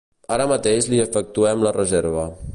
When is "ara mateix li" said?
0.37-1.03